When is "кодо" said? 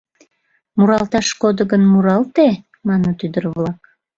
1.41-1.63